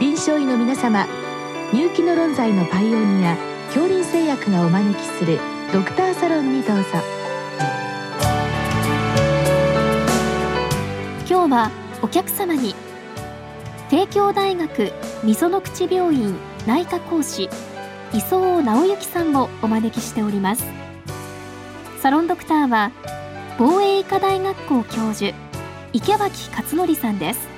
[0.00, 1.08] 臨床医の皆様
[1.72, 3.36] 入気の論剤のパイオニア
[3.66, 5.40] 恐林製薬がお招きする
[5.72, 6.84] ドクターサロンにどうぞ。
[11.28, 11.70] 今日は
[12.00, 12.76] お客様に
[13.90, 14.92] 帝京大学
[15.24, 17.50] 溝の口病院内科講師
[18.14, 20.64] 磯尾直之さんをお招きしております。
[22.00, 22.92] サロンドクターは
[23.58, 25.36] 防衛医科大学校教授
[25.92, 27.57] 池脇勝則さんです。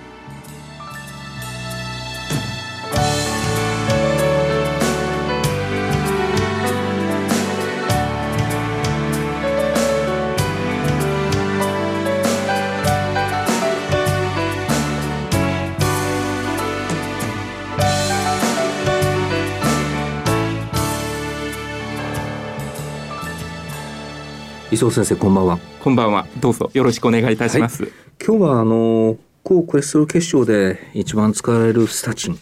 [24.73, 25.59] 磯尾先生こんばんは。
[25.83, 26.29] こんばんは。
[26.39, 27.93] どうぞよろしくお願いいたします、はい、
[28.25, 32.39] 今日はあの抗コレステロール血症で一番使われるスタチン。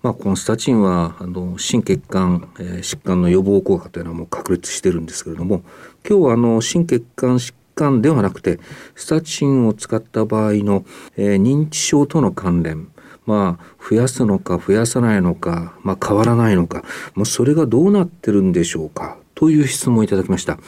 [0.00, 5.62] まあ、このスタチンはあの心血管、えー、疾患の予防効果というのはもう確立してるんですけれども
[6.08, 8.60] 今日はあの心血管疾患ではなくて
[8.94, 10.84] スタチンを使った場合の、
[11.16, 12.88] えー、認知症との関連。
[13.26, 20.58] まあ、増やすのか増やさないのか、まあ、変わらないのか、もうそれがどうなってるんでしょうかという質問をいただきました。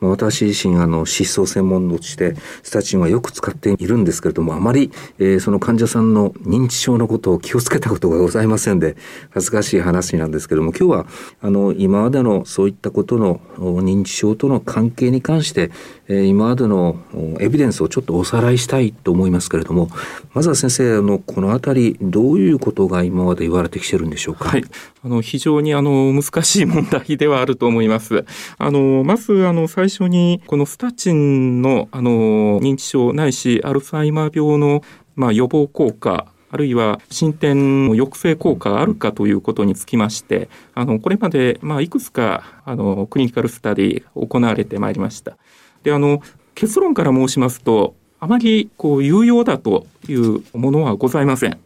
[0.00, 8.96] 私自身あの失踪専門としてスタチンはよく使っているんですけれどもあまり、えー、その患者さんの認知症のことを気をつけたことがございませんで
[9.30, 11.06] 恥ずかしい話なんですけれども今日は
[11.40, 15.70] あの今までのそういったことの認知症との関係に関して、
[16.06, 16.96] えー、今までの
[17.40, 19.88] エビデンスをちょっとおさらいしたいと思いますけれども
[20.32, 24.50] まずは先生あのこの辺りどういうことが今まで言われてきてるんでしょうか？
[24.50, 24.64] はい、
[25.02, 28.24] あの非常にあの難しい問題ではあると思います。
[28.58, 34.82] あのまずあの最最初にこのスタチンのあの認知症ないしアルツハイマー病の
[35.16, 45.38] まあ予防効果あるいは進展の抑制効果があるかということにつきましてあのこれまでまあいくつかあのクリニカルスタディ行われてまいりました。
[45.82, 46.20] であの
[46.54, 51.58] 結論から申しますとあまりこう有用だというものはございません。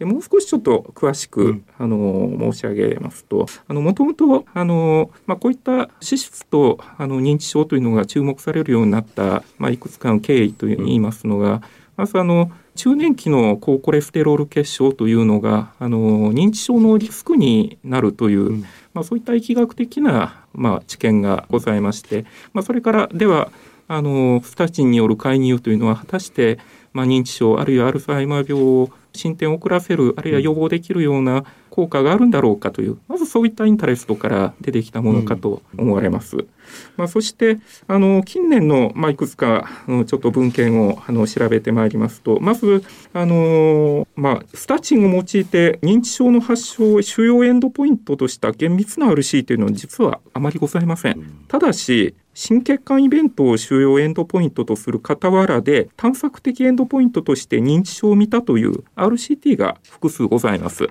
[0.00, 11.60] でもう少しちょっと詳しく、うん、あの申し上げますともともとあの、まあ、こういった脂質とあの認知症というのが注目されるようになった、まあ、いくつかの経緯といいますのが、うん、
[11.96, 22.24] まずあの中年期の高コレステロール血症というのがあの認知症のリスクになるという、うん、まあ、そういった疫学的な、まあ、知見がございまして、
[22.54, 23.52] まあ、それからでは
[23.86, 26.58] あのスタチンによる介入というのは果たして、
[26.94, 36.36] まあ、認知症あるいはアルツハイマー病を進展を遅らせるあるいは予防できるような効果があるんだろうかというまずそういったインタレストから出てきたものかと思われます。
[36.36, 36.48] うん、
[36.96, 42.82] まあ、そしてあの近年の、まあ、いくつかちょっと文献をあの調べてまいりますとまず
[43.12, 51.44] あの、まあ、スタチンを用いて認知症の発症主要エンドポイントとした厳密な RC というのは実はあまりございません。
[51.48, 60.88] ただし心血管イベントを主要エンドポイントとする傍らで探索的エンドポイントとして認知症を見たという RCT が複数ございます。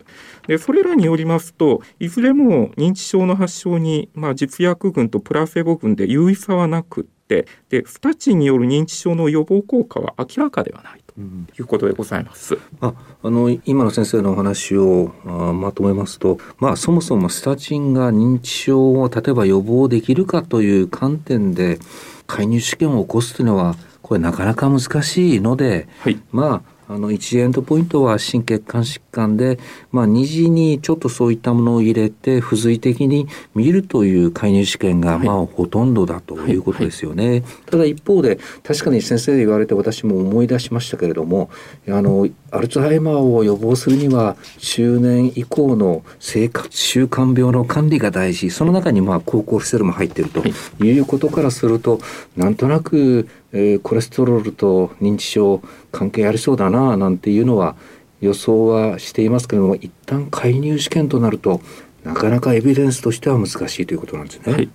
[0.47, 11.03] でそれらによりますといずれも認知症の発症に、まあ、実薬群とプラセボ群で有意差はなくってでスタチンによる認知症の予防効果は明らかではない。
[11.09, 12.57] ということでございます。
[12.79, 21.79] あ、あの今の先生のお話をあまとめますと、まあそもそもスタチンが認知症を例えば予防できるかという観点で
[22.25, 29.59] 介入試験を起こすというのはこれなかなか難しいので、はい、まああの1エンドポイントは心血管疾患で、
[29.91, 37.25] まあ、2次にちょっとそういったものを入れて付随的に見るという介入試験がまあほとんどだということですよね。
[37.25, 37.33] はい。
[37.33, 41.51] はい、ただ一方で確かに先生で言われて私も思い出しましたけれども
[41.87, 48.49] あのアルツハイマーを予防するには中年以降の生活習慣病の管理が大事。
[48.49, 50.43] その中にまあ高校レステロも入っていると
[50.83, 51.99] いうことからすると
[52.35, 55.61] なんとなくえー、コレステロールと認知症
[55.91, 57.75] 関係ありそうだななんていうのは
[58.21, 61.61] 予想はしていますけれども一旦介入試験となると
[62.03, 64.53] なかなかエビデンスとしては難しいということなんですね。
[64.53, 64.69] はい、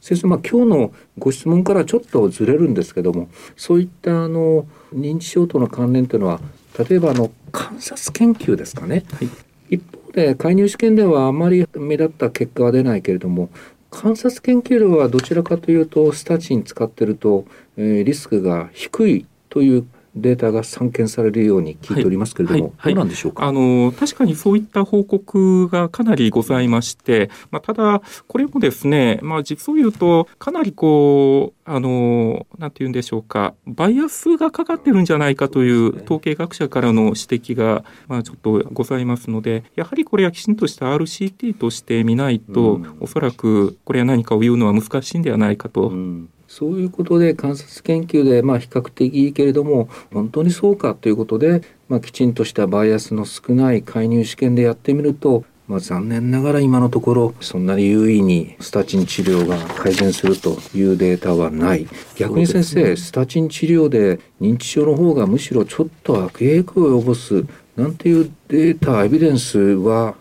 [0.00, 6.40] 先生、まあ、今日のご質問からちょっとずれるんですけどもそういったあの認知症との関連というのは
[6.88, 13.50] 例えばあの観察研究ですかね、はい、一方で介入試験ではあまり目立った結果は出ないけれども
[13.94, 17.46] 観察研究ではどちらかというとスタチン使ってると、
[17.76, 23.44] えー、リスクが低いというデータが散見されるように聞いておりますけれども、はいはい、どうなんでしょうか？
[23.44, 45.88] あの確かにそういった報告がかなりございまして、まあ、ただ、これもですね、まあ、実を言うと、かなりこう、あの、なんて言うんでしょうか、バイアスがかかってるんじゃないかという統計学者からの指摘が、まあ、ちょっとございますので、やはりこれはきちんとした RCT として見ないと、うん、おそらくこれは何かを言うのは難しいんではないかと。
[45.88, 61.88] うんそういうことで観察研究でまあ比較的いいけれども本当にそうかということで、まあ、きちんとしたバイアスの少ない介入試験でやってみるとまあ、残念ながら今のところそんなに優位にスタチン治療が改善するというデータはない。
[62.16, 70.16] 逆に先生、ね、スタチン治療で認知症の方がむしろちょっと悪影響を及ぼすなんていうデータエビデンスは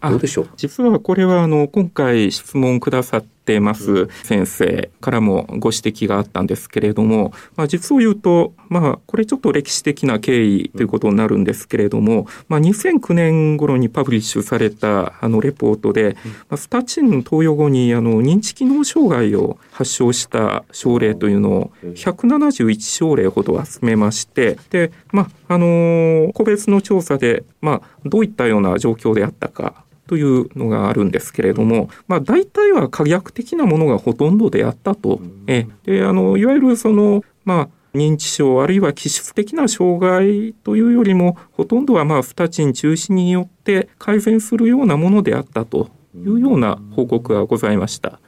[0.00, 0.48] どうでしょう？
[0.56, 16.16] 実はこれはあの今回質問くださってます先生からもご指摘があったんですけれども、まあ、実を言うと、まあ、これちょっと歴史的な経緯ということになるんですけれども、まあ、2009年頃にパブリッシュされたあのレポートで、
[16.50, 35.20] まあ、スタチン投与後にあの認知機能障害を発症した症例というのを171症例ほど集めましてで、まああの個別の調査で、まあ、どういったような状況であったかというのがあるんですけれども、まあ、大体は可逆的なものがほとんどであったと。
[35.46, 48.18] えであのいわゆるその、まあ、認知症あるいは気質的な障害というよりもほとんどはまあスタチン中止によって改善するようなものであったというような報告がございました。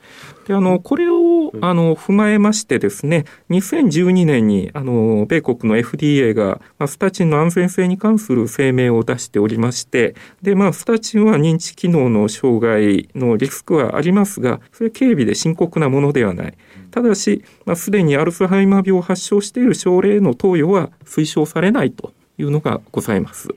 [0.50, 16.54] であのこれをあの踏まえましてですね2012年にあの米国の FDA が、まあ、スタチンの安全性に関する声明を出しておりましてで、まあ、スタチンは認知機能の障害のリスクはありますがそれは軽微で深刻なものではない。
[16.90, 23.50] ただし、まあ、すでにアルツハイマー病を発症している症例の投与は推奨されないというのがございます。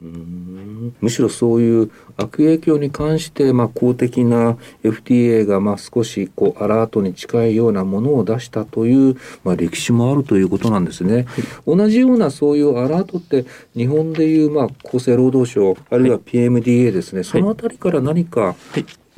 [1.02, 11.24] むしろそういう悪影響に関して、まあ、公的な FDA がまあ少しこうアラートに近いようなものを出したという、まあ、歴史もあるということなんですね。
[11.24, 13.46] はい、同じようなそういうアラートって
[13.76, 18.56] 日本でいうまあ厚生労働省あるいは PMDA ですね、はい、そのあたりから何か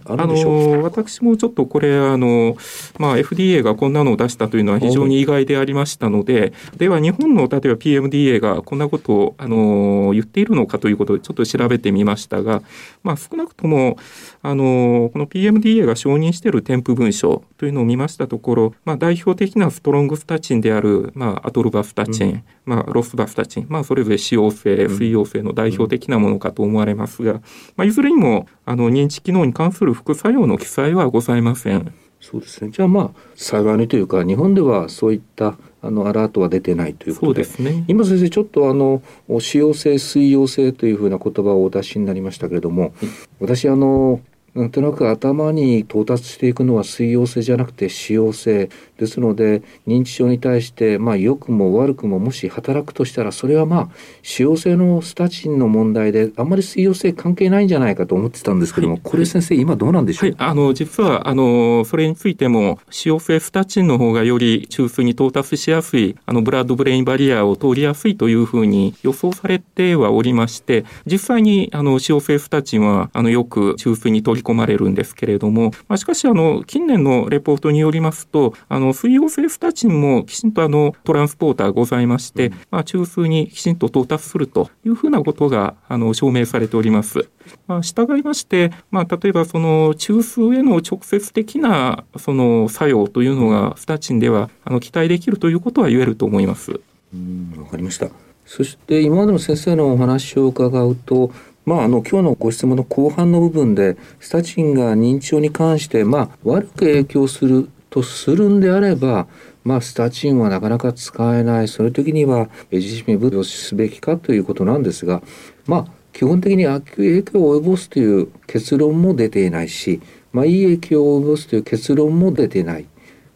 [0.08, 2.58] あの私もちょっとこれあの、
[3.00, 12.62] まあ、FDA がこんなのを出したというのは非常に意外でありましたのででは日本の例えば PMDA がこんなことをあの言っているのかということでちょっと調べてみましたが、
[13.04, 13.98] まあ、少なくとも
[14.44, 27.34] あのこの PMDA が承認している添付文書というのを見ましたところ、まあ、代表的なストロングスタチンである、まあ、アトルバスタチン、うん、まあ、ロスバスタチン、まあ、それぞれ使用性水溶性の代表的なものかと思われますが、
[27.76, 31.94] まあ、いずれにもあの認知機能に関する副作用の記載はございません。
[32.20, 32.72] そうですね。
[32.72, 37.86] じゃあまあ幸いにというか日本ではそういったあのアラートは出てないということでですね。
[37.88, 39.04] 今先生ちょっとあの
[39.40, 42.94] 使用性水溶性というふうな言葉をお出しになりましたけれども、
[43.40, 44.20] 私あの
[44.56, 48.70] なんとなく頭に到達していくのは水溶性じゃなくて使用性。
[48.98, 53.90] ですので認知症に対してまあ良くも悪くももし働くとしたらそれはまあ
[54.24, 87.28] 使用性のスタチンの問題であんまり水溶性関係ないんじゃないかと思ってたんですけども、はい、これ先生今どうなんでしょう、はい、あの実はあのそれについても使用性スタチンの方がより中枢に到達しやすいあのブラッドブレインバリアを通りやすいというふうに予想されてはおりまして実際にあの使用性スタチンはあのよく中枢に取り込まれるんですけれども、まあ、しかしあの近年のレポートによりますとあの水溶性スタチンもきちんとあのトランスポーターございまして、まあ、中枢にきちんと到達するというふうなことがあの証明されております。
[87.68, 96.72] まあ、従いまして、まあ、例えばその中枢への直接的なその作用というのがスタチンではあの期待できるということは言えると思います。
[96.72, 98.10] わかりました。
[98.46, 101.32] そして今までの先生のお話を伺うと、
[101.66, 109.28] まあ、あの今日のご質問の後半の部分でスタチンが認知症に関して、まあ、悪く影響するとするんであれば、
[109.64, 115.24] まあ、スタチンはなかなか使えないその時には自身部をすべきかということなんですが、
[115.66, 120.02] まあ、基本的に悪影響を及ぼすという結論も出ていないし、
[120.34, 122.86] まあ、いい影響を及ぼすという結論も出ていない。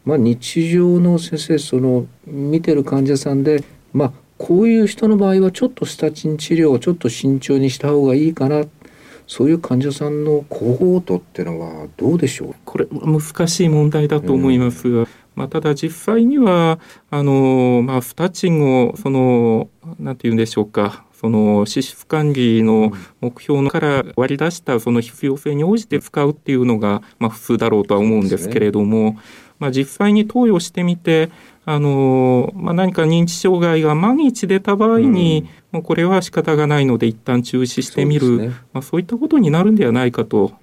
[0.06, 8.64] まあ、日常の先生その見てる患者さんで、まあ、こういう人の場合はちょっとスタチン治療をちょっと慎重にした方がいいかな。
[9.28, 12.56] そういう患者さんのコホートっていうのはどうでしょう？
[12.66, 16.80] これ難しい問題だと思いますが、うん、まあ、ただ実際には
[17.12, 19.70] あの、まあ、スタチンをその
[20.00, 22.92] なんて言うんでしょうかその脂質管理の
[23.22, 29.20] 目標のから割り出したその必要性に応じて使うっていうのが、まあ、普通だろうとは思うんですけれども、
[29.60, 31.30] まあ、実際に投与してみて
[31.66, 35.60] あの、まあ、何か認知障害が万一出た場合に、うん。
[35.72, 40.54] もうこれは仕方がないので一旦中止してみるそう、ね,、まあ、そういったことになるんではないかと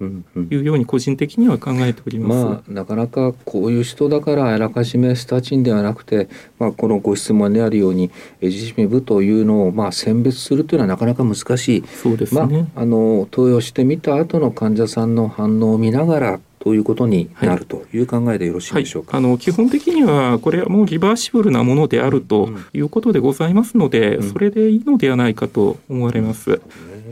[0.51, 8.11] いうように個人的には考えております、まあ、なかなかこういう人だからあらかじめスタチンではなくて、まあ、このご質問にあるように
[8.41, 11.85] エジシミ部というのをまあ選別するというのはなかなか難しい。
[11.87, 19.25] そうですね、まあ、あの投与してみた後の患者さんの反応を見ながらということになるという考えでよろしいでしょうか、はい。
[19.25, 26.61] はい、あの基本的にはこれはもうリバーシブルなものであるということでございますので、うん、それでいいのではないかと思われます。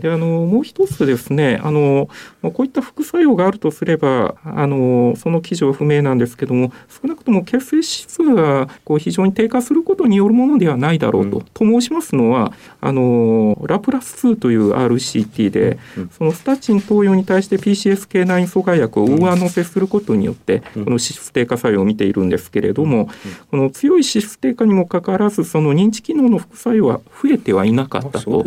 [0.00, 2.08] であのもう一つですねあの
[2.42, 11.38] こういった副作用があるとすればあのその記事は不明なんですけども少なくとも血清指数がこう非常に低下することによるものではないだろうと。
[11.38, 23.08] うん、と申しますのはあのラプラス2という RCT で、うん、そのスタチン投与に対して PCSK9 阻害薬を上乗せすることによって、この脂質低下作用を見ているんですけれども、
[23.50, 28.44] この強い脂質低下にもかかわらずその認知機能の副作用は増えてはいなかったと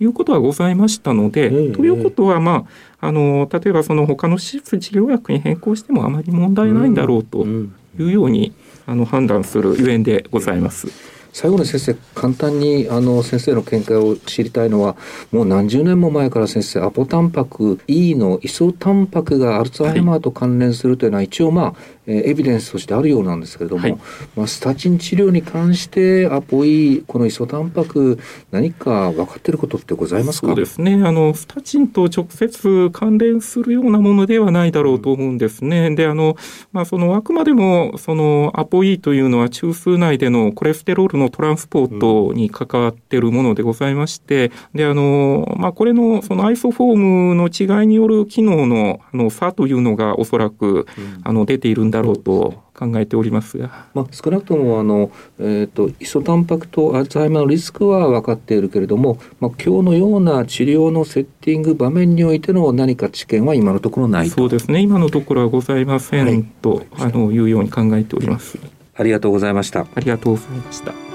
[0.00, 2.66] いうことはございましたので、ということはま
[3.00, 8.52] ああの例えばその他の脂質治療薬に変更してもあまり問題ないんだろうというように、
[8.86, 10.88] あの判断するゆえんでございます。
[11.32, 14.96] 最後に先生簡単にあの先生の見解を知りたいのは
[15.32, 21.74] もう何十年も前から先生アポタンパク E のイソタンパクがアルツハイマーと関連するというのは一応まあ、
[22.10, 23.98] えー、エビデンスとしてあるようなんですけれども、はい、
[24.34, 28.18] まあ、スタチン治療に関してアポ E このイソタンパク
[28.50, 30.48] 何か分かっていることってございますか？
[30.48, 31.00] そうですね。
[31.04, 35.86] あのスタチンと直接関連するようなものではないだろうと思うんですね。
[35.86, 36.36] うん、であの、
[36.72, 50.86] まあ、そのあくまでもそのアポ E というのは中枢内でのコレステロールのトランスポートに関わっているものでございまして、で、あの、まあ、これのそのアイソフォームの違いによる機能のあの差というのがおそらく、
[51.22, 64.80] あの出ているんだろうと考えておりますが、まあ、少なくともあの、えーと、イソタンパクとアルツハイマーのリスクは分かっているけれども、まあ、今日のような治療のセッティング場面においての何か知見は今のところないそうですね。
[64.80, 68.58] 今のところはございません、はい、とあのいうように考えております。
[68.94, 69.86] ありがとうございました。
[69.94, 71.09] ありがとうございました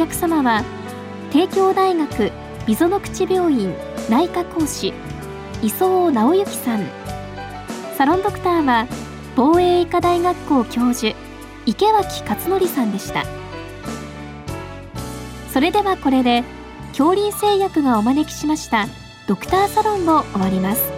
[0.00, 0.64] 客様は
[1.30, 2.32] 帝京大学
[2.66, 3.74] 溝の口病院
[4.08, 4.94] 内科講師
[5.62, 6.86] 磯尾直之さん。
[7.98, 8.86] サロンドクターは
[9.36, 11.14] 防衛医科大学校教授
[11.66, 13.26] 池脇勝則さんでした。
[15.52, 16.44] それではこれで
[16.92, 18.86] 恐林製薬がお招きしました
[19.26, 20.89] ドクターサロンを終わります。